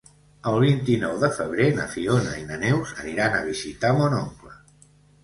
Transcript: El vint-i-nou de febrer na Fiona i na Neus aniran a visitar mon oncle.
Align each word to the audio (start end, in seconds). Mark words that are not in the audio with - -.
El 0.51 0.55
vint-i-nou 0.61 1.11
de 1.23 1.27
febrer 1.35 1.67
na 1.79 1.85
Fiona 1.91 2.31
i 2.39 2.47
na 2.53 2.57
Neus 2.63 2.95
aniran 3.05 3.37
a 3.37 3.43
visitar 3.51 3.93
mon 4.01 4.17
oncle. 4.23 4.57